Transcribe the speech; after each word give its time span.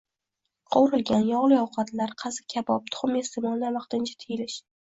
Qovurilgan, 0.75 1.27
yog‘li 1.31 1.59
ovqatlar, 1.65 2.15
qazi, 2.25 2.47
kabob, 2.55 2.89
tuxum 2.97 3.21
iste’molidan 3.23 3.79
vaqtincha 3.81 4.21
tiyilish; 4.27 4.61